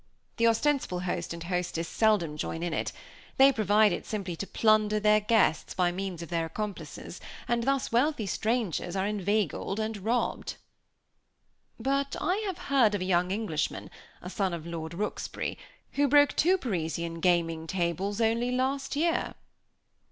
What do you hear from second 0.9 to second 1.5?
host and